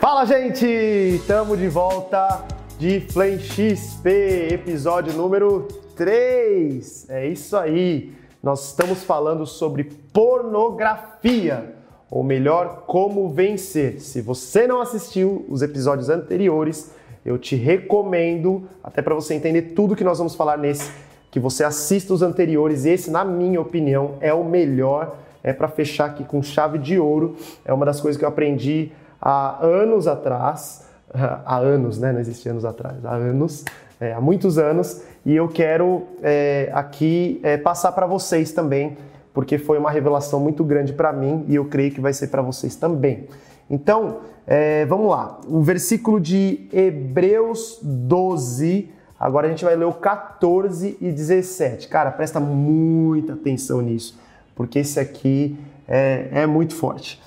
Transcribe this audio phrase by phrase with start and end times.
[0.00, 0.64] Fala, gente!
[0.66, 2.46] Estamos de volta
[2.78, 7.10] de Flame XP, episódio número 3.
[7.10, 8.10] É isso aí.
[8.42, 11.74] Nós estamos falando sobre pornografia,
[12.10, 14.00] ou melhor, como vencer.
[14.00, 16.90] Se você não assistiu os episódios anteriores,
[17.22, 20.90] eu te recomendo, até para você entender tudo que nós vamos falar nesse,
[21.30, 22.86] que você assista os anteriores.
[22.86, 25.18] Esse, na minha opinião, é o melhor.
[25.42, 27.36] É para fechar aqui com chave de ouro.
[27.66, 30.88] É uma das coisas que eu aprendi há anos atrás.
[31.12, 32.12] Há anos, né?
[32.12, 33.04] Não existe anos atrás.
[33.04, 33.64] Há anos,
[34.00, 35.02] é, há muitos anos.
[35.26, 38.96] E eu quero é, aqui é, passar para vocês também,
[39.34, 42.42] porque foi uma revelação muito grande para mim e eu creio que vai ser para
[42.42, 43.26] vocês também.
[43.68, 45.40] Então, é, vamos lá.
[45.46, 48.90] O versículo de Hebreus 12.
[49.18, 51.88] Agora a gente vai ler o 14 e 17.
[51.88, 54.18] Cara, presta muita atenção nisso,
[54.54, 57.20] porque esse aqui é, é muito forte.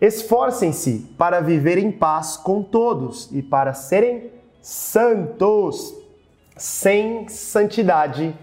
[0.00, 5.94] Esforcem-se para viver em paz com todos e para serem santos.
[6.56, 8.34] Sem santidade,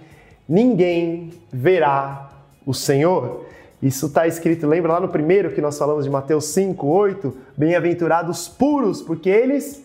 [0.47, 2.29] ninguém verá
[2.65, 3.45] o Senhor.
[3.81, 7.37] Isso está escrito, lembra lá no primeiro que nós falamos de Mateus 5, 8?
[7.57, 9.83] Bem-aventurados puros, porque eles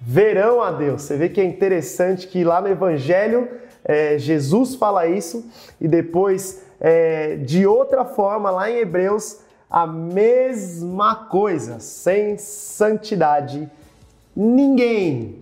[0.00, 1.02] verão a Deus.
[1.02, 3.48] Você vê que é interessante que lá no Evangelho
[3.84, 5.48] é, Jesus fala isso
[5.80, 9.38] e depois, é, de outra forma, lá em Hebreus,
[9.70, 11.78] a mesma coisa.
[11.78, 13.70] Sem santidade,
[14.34, 15.36] ninguém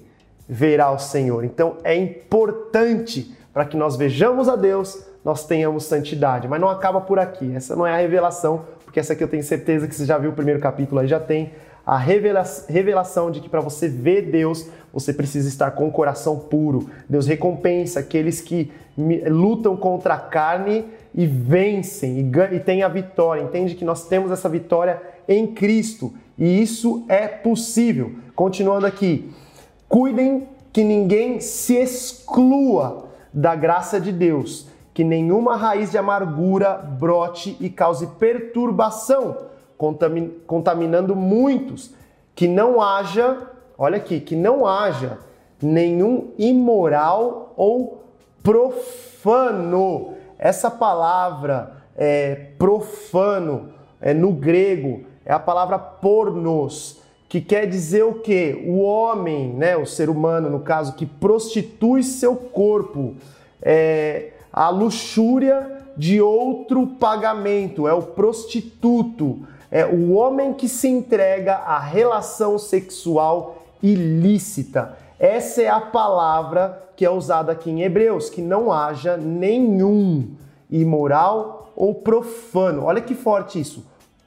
[0.49, 1.45] verá o Senhor.
[1.45, 6.49] Então é importante para que nós vejamos a Deus nós tenhamos santidade.
[6.49, 7.55] Mas não acaba por aqui.
[7.55, 10.31] Essa não é a revelação, porque essa aqui eu tenho certeza que você já viu
[10.31, 11.53] o primeiro capítulo aí, já tem
[11.85, 16.89] a revelação de que para você ver Deus, você precisa estar com o coração puro.
[17.09, 18.71] Deus recompensa aqueles que
[19.27, 20.85] lutam contra a carne
[21.19, 23.43] e vencem e, e têm a vitória.
[23.43, 28.13] Entende que nós temos essa vitória em Cristo e isso é possível.
[28.37, 29.29] Continuando aqui,
[29.89, 37.57] cuidem que ninguém se exclua da graça de Deus que nenhuma raiz de amargura brote
[37.61, 39.37] e cause perturbação,
[40.47, 41.95] contaminando muitos,
[42.35, 43.39] que não haja,
[43.77, 45.19] olha aqui, que não haja
[45.61, 48.05] nenhum imoral ou
[48.43, 50.18] profano.
[50.39, 58.15] Essa palavra é, profano é, no grego é a palavra pornos, que quer dizer o
[58.15, 58.65] que?
[58.67, 63.17] O homem, né, o ser humano, no caso, que prostitui seu corpo.
[63.61, 71.57] É, a luxúria de outro pagamento, é o prostituto, é o homem que se entrega
[71.57, 74.97] à relação sexual ilícita.
[75.19, 80.33] Essa é a palavra que é usada aqui em Hebreus, que não haja nenhum
[80.69, 82.83] imoral ou profano.
[82.87, 83.87] Olha que forte isso.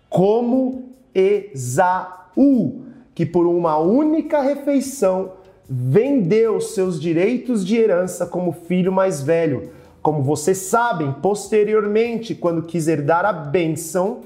[0.09, 2.83] Como Esaú,
[3.13, 5.33] que por uma única refeição
[5.69, 9.69] vendeu seus direitos de herança como filho mais velho
[10.01, 14.21] como vocês sabem, posteriormente, quando quis herdar a bênção,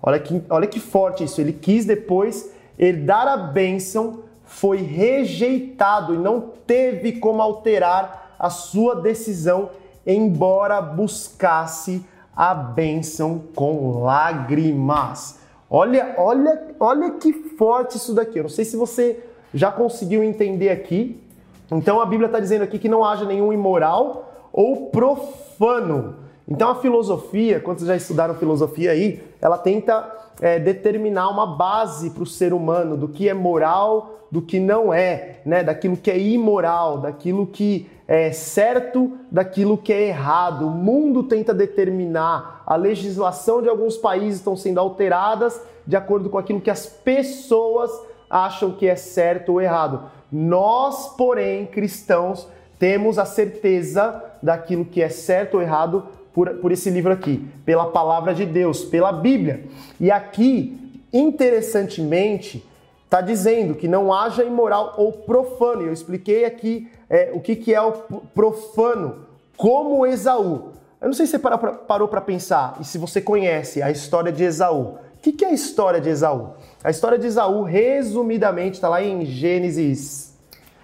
[0.00, 4.20] olha que, olha que forte isso, ele quis depois herdar a bênção,
[4.50, 9.70] foi rejeitado e não teve como alterar a sua decisão,
[10.04, 12.04] embora buscasse
[12.36, 15.38] a bênção com lágrimas.
[15.70, 18.40] Olha, olha, olha que forte isso daqui.
[18.40, 19.24] Eu não sei se você
[19.54, 21.22] já conseguiu entender aqui.
[21.70, 26.16] Então a Bíblia está dizendo aqui que não haja nenhum imoral, ou profano.
[26.50, 32.10] Então a filosofia, quando vocês já estudaram filosofia aí, ela tenta é, determinar uma base
[32.10, 35.62] para o ser humano do que é moral, do que não é, né?
[35.62, 40.66] daquilo que é imoral, daquilo que é certo, daquilo que é errado.
[40.66, 46.38] O mundo tenta determinar, a legislação de alguns países estão sendo alteradas de acordo com
[46.38, 47.90] aquilo que as pessoas
[48.28, 50.02] acham que é certo ou errado.
[50.30, 56.90] Nós, porém, cristãos, temos a certeza daquilo que é certo ou errado por, por esse
[56.90, 59.64] livro aqui, pela palavra de Deus, pela Bíblia.
[59.98, 62.64] E aqui, interessantemente,
[63.04, 65.82] está dizendo que não haja imoral ou profano.
[65.82, 67.92] Eu expliquei aqui é, o que, que é o
[68.34, 69.26] profano,
[69.56, 70.72] como Esaú.
[71.00, 74.44] Eu não sei se você parou para pensar e se você conhece a história de
[74.44, 74.98] Esaú.
[75.16, 76.54] O que, que é a história de Esaú?
[76.84, 80.30] A história de Esaú, resumidamente, está lá em Gênesis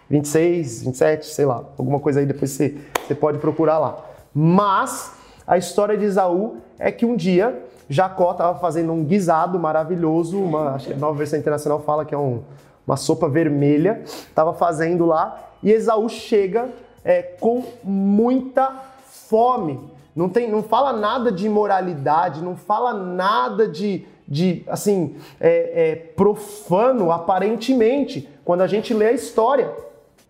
[0.09, 2.76] 26, 27, sei lá, alguma coisa aí depois você,
[3.06, 4.05] você pode procurar lá.
[4.32, 5.12] Mas
[5.47, 10.75] a história de Esaú é que um dia Jacó estava fazendo um guisado maravilhoso, uma,
[10.75, 12.43] acho que a nova versão internacional fala que é um,
[12.87, 16.69] uma sopa vermelha, estava fazendo lá, e Esaú chega
[17.05, 18.73] é, com muita
[19.05, 19.79] fome.
[20.15, 25.95] Não, tem, não fala nada de imoralidade, não fala nada de, de assim, é, é,
[25.95, 29.71] profano aparentemente, quando a gente lê a história.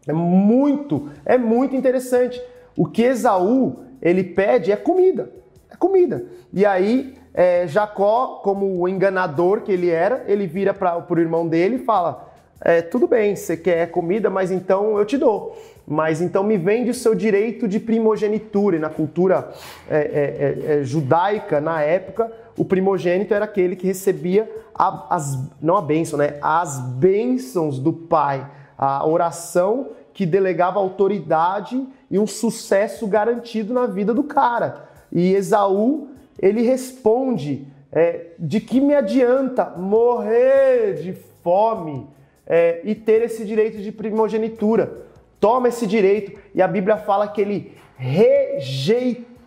[0.07, 2.41] É muito, é muito interessante.
[2.77, 5.31] O que Esaú ele pede é comida,
[5.71, 6.25] é comida.
[6.53, 11.47] E aí é, Jacó, como o enganador que ele era, ele vira para o irmão
[11.47, 15.57] dele e fala: é, tudo bem, você quer comida, mas então eu te dou.
[15.87, 18.77] Mas então me vende o seu direito de primogenitura.
[18.77, 19.53] E na cultura
[19.89, 25.39] é, é, é, é judaica, na época, o primogênito era aquele que recebia a, as,
[25.61, 26.39] não a bênção, né?
[26.41, 28.51] As bênçãos do pai.
[28.79, 34.89] A oração que delegava autoridade e um sucesso garantido na vida do cara.
[35.13, 36.09] E Esaú,
[36.41, 41.13] ele responde: é, de que me adianta morrer de
[41.43, 42.07] fome
[42.47, 45.07] é, e ter esse direito de primogenitura?
[45.41, 49.47] Toma esse direito, e a Bíblia fala que ele rejeitou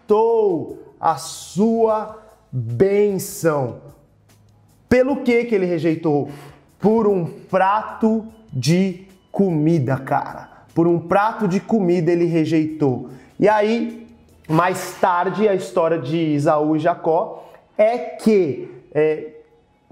[1.00, 3.82] a sua bênção.
[4.88, 6.30] Pelo que que ele rejeitou?
[6.80, 10.49] Por um prato de comida, cara.
[10.74, 13.10] Por um prato de comida ele rejeitou.
[13.40, 14.08] E aí,
[14.48, 19.28] mais tarde, a história de Isaú e Jacó é que é,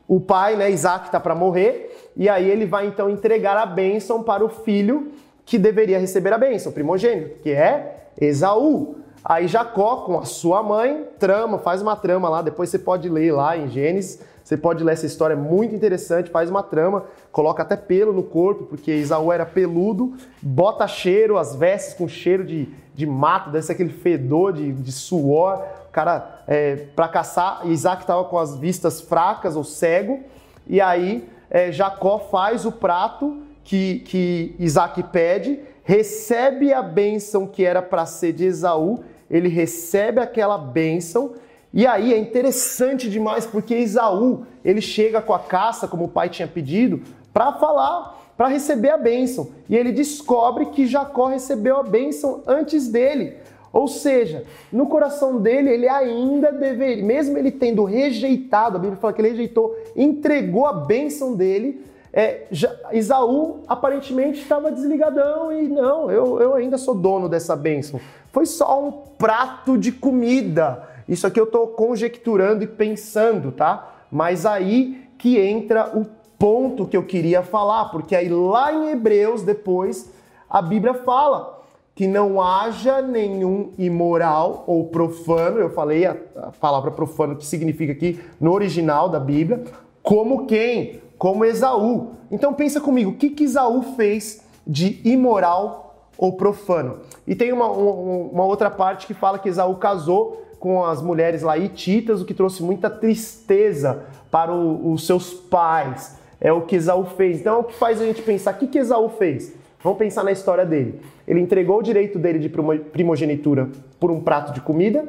[0.08, 4.24] o pai, né, Isaac, está para morrer, e aí ele vai então entregar a bênção
[4.24, 5.12] para o filho
[5.46, 8.96] que deveria receber a bênção, primogênito, que é Esaú.
[9.24, 13.32] Aí Jacó, com a sua mãe, trama, faz uma trama lá, depois você pode ler
[13.34, 17.04] lá em Gênesis, você pode ler essa história, é muito interessante, faz uma trama,
[17.34, 22.46] coloca até pelo no corpo, porque Isaú era peludo, bota cheiro, as vestes com cheiro
[22.46, 27.68] de, de mato, deve ser aquele fedor de, de suor, o cara, é, para caçar,
[27.68, 30.22] Isaac estava com as vistas fracas ou cego,
[30.66, 37.66] e aí é, Jacó faz o prato que, que Isaac pede, recebe a bênção que
[37.66, 41.34] era para ser de Esaú, ele recebe aquela bênção.
[41.78, 46.28] E aí é interessante demais porque Esaú, ele chega com a caça, como o pai
[46.28, 49.50] tinha pedido, para falar, para receber a bênção.
[49.70, 53.36] E ele descobre que Jacó recebeu a bênção antes dele.
[53.72, 54.44] Ou seja,
[54.74, 59.30] no coração dele, ele ainda deveria, mesmo ele tendo rejeitado, a Bíblia fala que ele
[59.30, 66.56] rejeitou, entregou a bênção dele, é, já, Isaú aparentemente estava desligadão e não, eu, eu
[66.56, 68.02] ainda sou dono dessa bênção.
[68.32, 70.97] Foi só um prato de comida.
[71.08, 73.96] Isso aqui eu estou conjecturando e pensando, tá?
[74.12, 76.06] Mas aí que entra o
[76.38, 80.12] ponto que eu queria falar, porque aí lá em Hebreus, depois,
[80.50, 81.64] a Bíblia fala
[81.96, 87.92] que não haja nenhum imoral ou profano, eu falei a, a palavra profano que significa
[87.92, 89.64] aqui no original da Bíblia,
[90.04, 91.02] como quem?
[91.18, 92.12] como Esaú.
[92.32, 97.00] Então pensa comigo, o que, que Esaú fez de imoral ou profano?
[97.26, 101.58] E tem uma, uma outra parte que fala que Esaú casou com as mulheres lá
[101.58, 106.18] hititas, o que trouxe muita tristeza para o, os seus pais.
[106.40, 107.40] É o que Esaú fez.
[107.40, 109.54] Então, é o que faz a gente pensar, o que, que Esaú fez?
[109.84, 111.00] Vamos pensar na história dele.
[111.28, 112.50] Ele entregou o direito dele de
[112.92, 113.70] primogenitura
[114.00, 115.06] por um prato de comida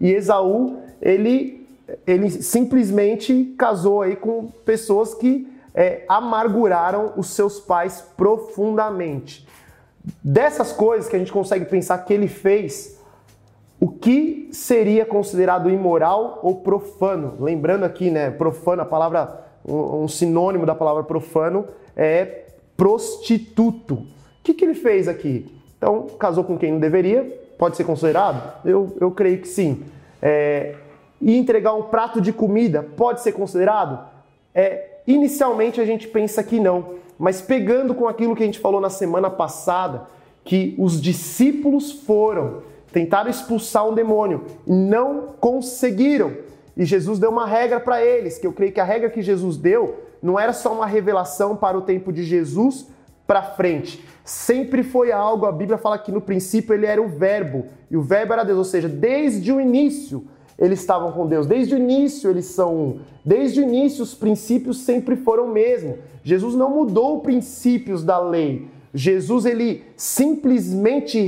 [0.00, 1.62] e Esaú, ele
[2.06, 9.46] ele simplesmente casou aí com pessoas que é, amarguraram os seus pais profundamente.
[10.22, 12.98] Dessas coisas que a gente consegue pensar que ele fez,
[13.82, 17.34] o que seria considerado imoral ou profano?
[17.40, 21.66] Lembrando aqui, né, profano, a palavra, um, um sinônimo da palavra profano
[21.96, 22.44] é
[22.76, 23.94] prostituto.
[23.94, 24.06] O
[24.44, 25.52] que, que ele fez aqui?
[25.76, 27.24] Então, casou com quem não deveria,
[27.58, 28.64] pode ser considerado?
[28.64, 29.82] Eu, eu creio que sim.
[30.22, 30.76] É,
[31.20, 33.98] e entregar um prato de comida pode ser considerado?
[34.54, 38.80] É, inicialmente a gente pensa que não, mas pegando com aquilo que a gente falou
[38.80, 40.06] na semana passada,
[40.44, 46.32] que os discípulos foram, tentaram expulsar um demônio, não conseguiram.
[46.76, 49.56] E Jesus deu uma regra para eles, que eu creio que a regra que Jesus
[49.56, 52.86] deu não era só uma revelação para o tempo de Jesus
[53.26, 54.04] para frente.
[54.24, 58.02] Sempre foi algo, a Bíblia fala que no princípio ele era o verbo, e o
[58.02, 60.24] verbo era Deus, ou seja, desde o início
[60.58, 61.46] eles estavam com Deus.
[61.46, 63.00] Desde o início eles são um.
[63.24, 65.98] Desde o início os princípios sempre foram o mesmo.
[66.22, 68.68] Jesus não mudou os princípios da lei.
[68.94, 71.18] Jesus ele simplesmente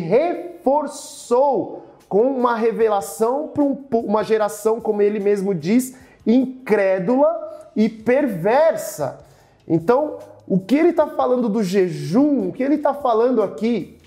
[0.64, 3.64] reforçou com uma revelação para
[3.98, 7.28] uma geração, como ele mesmo diz, incrédula
[7.76, 9.20] e perversa.
[9.68, 13.98] Então, o que ele está falando do jejum, o que ele está falando aqui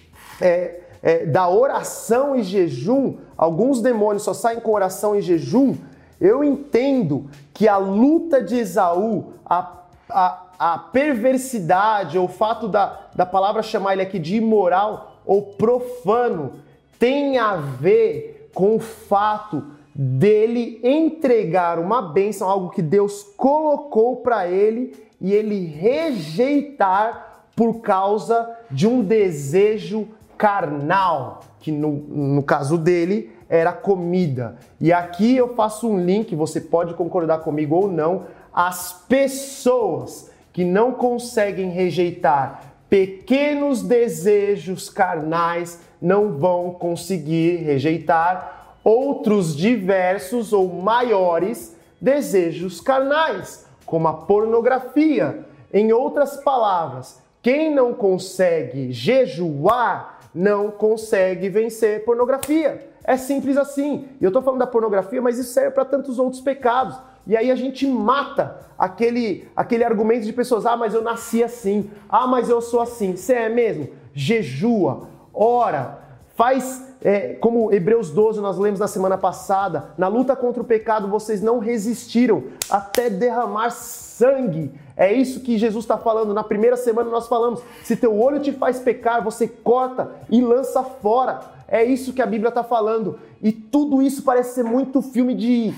[0.41, 5.75] é é, da oração e jejum, alguns demônios só saem com oração e jejum,
[6.19, 9.73] eu entendo que a luta de Esaú, a,
[10.09, 15.41] a, a perversidade, ou o fato da, da palavra chamar ele aqui de imoral ou
[15.41, 16.53] profano,
[16.97, 24.47] tem a ver com o fato dele entregar uma bênção, algo que Deus colocou para
[24.47, 30.07] ele e ele rejeitar por causa de um desejo
[30.37, 34.57] carnal, que no, no caso dele era comida.
[34.79, 40.63] E aqui eu faço um link, você pode concordar comigo ou não, as pessoas que
[40.63, 52.79] não conseguem rejeitar pequenos desejos carnais não vão conseguir rejeitar outros diversos ou maiores desejos
[52.79, 55.45] carnais, como a pornografia.
[55.73, 62.89] Em outras palavras, quem não consegue jejuar não consegue vencer pornografia.
[63.03, 64.07] É simples assim.
[64.21, 66.97] Eu estou falando da pornografia, mas isso serve para tantos outros pecados.
[67.27, 71.89] E aí a gente mata aquele, aquele argumento de pessoas: ah, mas eu nasci assim,
[72.09, 73.15] ah, mas eu sou assim.
[73.15, 73.89] Você é mesmo?
[74.13, 75.99] Jejua, ora,
[76.35, 81.07] faz é, como Hebreus 12 nós lemos na semana passada: na luta contra o pecado
[81.07, 84.71] vocês não resistiram até derramar sangue.
[84.95, 86.33] É isso que Jesus está falando.
[86.33, 90.81] Na primeira semana nós falamos: se teu olho te faz pecar, você corta e lança
[90.81, 91.41] fora.
[91.67, 93.19] É isso que a Bíblia está falando.
[93.43, 95.73] E tudo isso parece ser muito filme de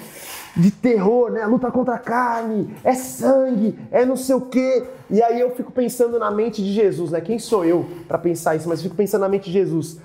[0.56, 1.42] de terror, né?
[1.42, 4.84] A luta contra a carne, é sangue, é não sei o quê.
[5.10, 7.22] E aí eu fico pensando na mente de Jesus, né?
[7.22, 8.68] Quem sou eu para pensar isso?
[8.68, 10.00] Mas fico pensando na mente de Jesus,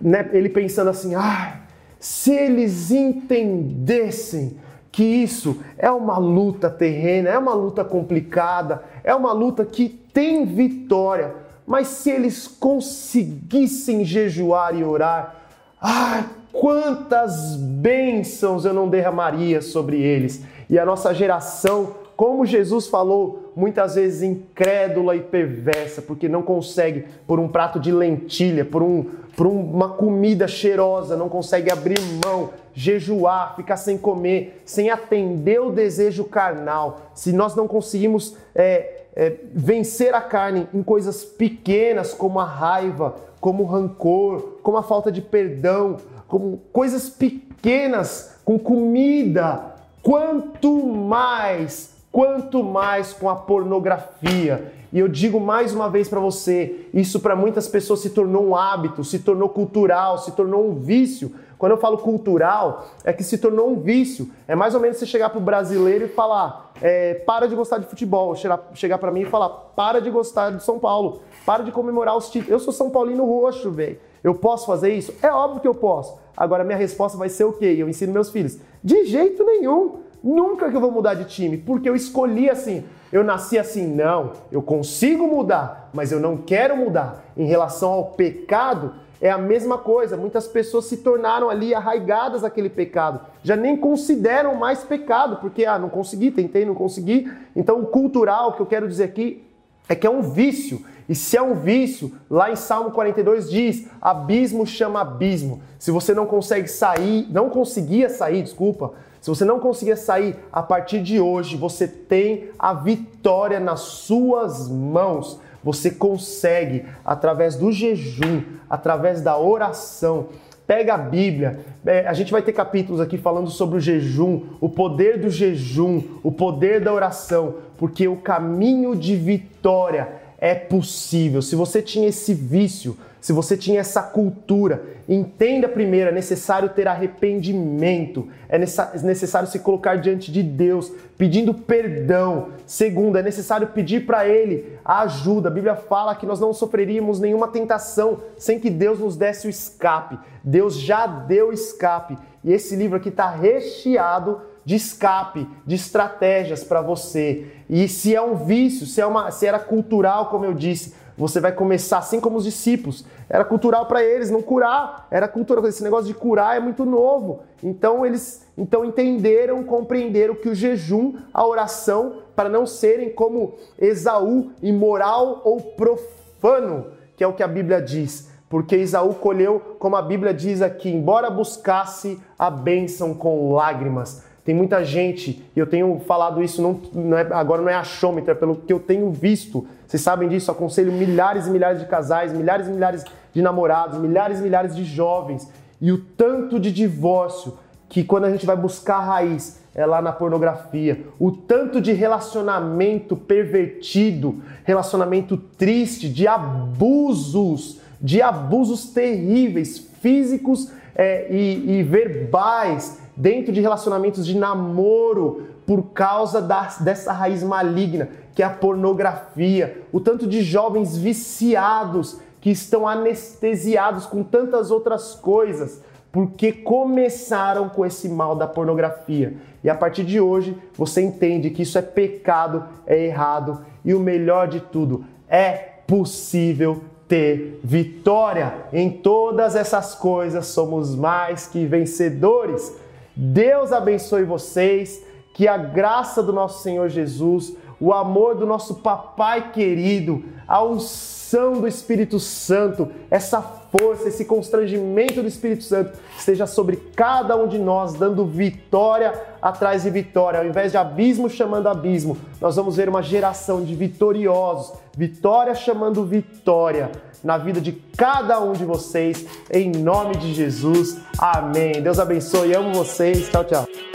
[0.00, 0.28] né?
[0.32, 1.60] Ele pensando assim: ah,
[1.98, 4.58] se eles entendessem
[4.90, 10.44] que isso é uma luta terrena, é uma luta complicada, é uma luta que tem
[10.44, 11.34] vitória,
[11.66, 15.36] mas se eles conseguissem jejuar e orar,
[15.80, 16.24] ah,
[16.68, 20.44] quantas bênçãos eu não derramaria sobre eles.
[20.68, 27.06] E a nossa geração, como Jesus falou, muitas vezes incrédula e perversa, porque não consegue,
[27.26, 29.02] por um prato de lentilha, por, um,
[29.34, 35.70] por uma comida cheirosa, não consegue abrir mão, jejuar, ficar sem comer, sem atender o
[35.70, 37.00] desejo carnal.
[37.14, 43.14] Se nós não conseguimos é, é, vencer a carne em coisas pequenas, como a raiva,
[43.40, 45.96] como o rancor, como a falta de perdão,
[46.28, 54.72] como coisas pequenas, com comida, quanto mais, quanto mais com a pornografia.
[54.92, 58.56] E eu digo mais uma vez para você, isso para muitas pessoas se tornou um
[58.56, 61.34] hábito, se tornou cultural, se tornou um vício.
[61.58, 64.30] Quando eu falo cultural, é que se tornou um vício.
[64.46, 67.86] É mais ou menos você chegar pro brasileiro e falar, é, para de gostar de
[67.86, 68.34] futebol.
[68.74, 71.20] Chegar para mim e falar, para de gostar de São Paulo.
[71.44, 72.52] Para de comemorar os títulos.
[72.52, 73.98] Eu sou São Paulino roxo, velho.
[74.28, 75.14] Eu posso fazer isso?
[75.22, 76.18] É óbvio que eu posso.
[76.36, 77.76] Agora, minha resposta vai ser o quê?
[77.78, 78.58] Eu ensino meus filhos.
[78.84, 80.00] De jeito nenhum.
[80.22, 82.84] Nunca que eu vou mudar de time, porque eu escolhi assim.
[83.10, 84.32] Eu nasci assim, não.
[84.52, 87.24] Eu consigo mudar, mas eu não quero mudar.
[87.38, 90.14] Em relação ao pecado, é a mesma coisa.
[90.14, 93.20] Muitas pessoas se tornaram ali arraigadas àquele pecado.
[93.42, 97.32] Já nem consideram mais pecado, porque, ah, não consegui, tentei, não consegui.
[97.56, 99.47] Então, o cultural que eu quero dizer aqui
[99.88, 100.84] é que é um vício.
[101.08, 105.62] E se é um vício, lá em Salmo 42 diz: abismo chama abismo.
[105.78, 110.62] Se você não consegue sair, não conseguia sair, desculpa, se você não conseguia sair a
[110.62, 115.40] partir de hoje, você tem a vitória nas suas mãos.
[115.64, 120.28] Você consegue através do jejum, através da oração.
[120.68, 124.68] Pega a Bíblia, é, a gente vai ter capítulos aqui falando sobre o jejum, o
[124.68, 131.42] poder do jejum, o poder da oração, porque o caminho de vitória é possível.
[131.42, 136.86] Se você tinha esse vício, se você tinha essa cultura, entenda primeiro, é necessário ter
[136.86, 142.50] arrependimento, é necessário se colocar diante de Deus, pedindo perdão.
[142.64, 145.48] Segundo, é necessário pedir para Ele a ajuda.
[145.48, 149.50] A Bíblia fala que nós não sofreríamos nenhuma tentação sem que Deus nos desse o
[149.50, 150.16] escape.
[150.44, 152.16] Deus já deu escape.
[152.44, 157.46] E esse livro aqui está recheado de escape, de estratégias para você.
[157.70, 161.40] E se é um vício, se, é uma, se era cultural, como eu disse, você
[161.40, 163.02] vai começar assim como os discípulos.
[163.30, 165.66] Era cultural para eles não curar, era cultural.
[165.66, 167.40] Esse negócio de curar é muito novo.
[167.62, 174.50] Então eles então entenderam, compreenderam que o jejum, a oração, para não serem como Esaú,
[174.62, 178.28] imoral ou profano, que é o que a Bíblia diz.
[178.50, 184.27] Porque Esaú colheu, como a Bíblia diz aqui, embora buscasse a bênção com lágrimas.
[184.48, 188.30] Tem muita gente, e eu tenho falado isso, não, não é, agora não é achômetro,
[188.30, 189.68] é pelo que eu tenho visto.
[189.86, 194.40] Vocês sabem disso, aconselho milhares e milhares de casais, milhares e milhares de namorados, milhares
[194.40, 195.52] e milhares de jovens.
[195.78, 197.58] E o tanto de divórcio
[197.90, 201.04] que quando a gente vai buscar a raiz é lá na pornografia.
[201.18, 211.80] O tanto de relacionamento pervertido, relacionamento triste, de abusos, de abusos terríveis, físicos é, e,
[211.80, 218.46] e verbais dentro de relacionamentos de namoro por causa da, dessa raiz maligna, que é
[218.46, 219.82] a pornografia.
[219.92, 225.82] O tanto de jovens viciados que estão anestesiados com tantas outras coisas
[226.12, 229.34] porque começaram com esse mal da pornografia.
[229.62, 234.00] E a partir de hoje você entende que isso é pecado, é errado e o
[234.00, 235.52] melhor de tudo, é
[235.86, 238.54] possível ter vitória.
[238.72, 242.72] Em todas essas coisas somos mais que vencedores.
[243.20, 249.50] Deus abençoe vocês, que a graça do nosso Senhor Jesus, o amor do nosso papai
[249.50, 256.76] querido, a unção do Espírito Santo, essa força, esse constrangimento do Espírito Santo esteja sobre
[256.94, 260.40] cada um de nós, dando vitória atrás de vitória.
[260.40, 266.04] Ao invés de abismo chamando abismo, nós vamos ver uma geração de vitoriosos, vitória chamando
[266.04, 266.90] vitória
[267.22, 270.98] na vida de cada um de vocês, em nome de Jesus.
[271.18, 271.82] Amém.
[271.82, 273.28] Deus abençoe, amo vocês.
[273.28, 273.87] Tchau, tchau.